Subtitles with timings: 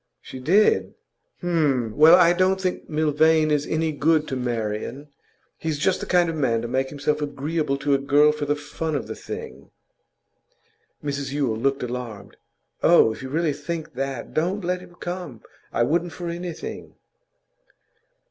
[0.19, 0.95] 'She did?
[1.43, 1.95] H'm!
[1.95, 5.09] Well, I don't think Milvain is any good to Marian.
[5.59, 8.55] He's just the kind of man to make himself agreeable to a girl for the
[8.55, 9.69] fun of the thing.'
[11.03, 12.37] Mrs Yule looked alarmed.
[12.81, 15.43] 'Oh, if you really think that, don't let him come.
[15.71, 16.95] I wouldn't for anything.